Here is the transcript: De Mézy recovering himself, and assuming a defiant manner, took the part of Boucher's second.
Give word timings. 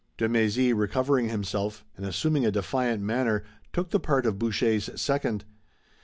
De 0.17 0.27
Mézy 0.27 0.73
recovering 0.75 1.29
himself, 1.29 1.85
and 1.95 2.07
assuming 2.07 2.43
a 2.43 2.49
defiant 2.49 3.03
manner, 3.03 3.43
took 3.71 3.91
the 3.91 3.99
part 3.99 4.25
of 4.25 4.39
Boucher's 4.39 4.89
second. 4.99 5.45